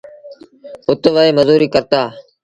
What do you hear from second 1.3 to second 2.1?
مزوريٚ ڪرتآ۔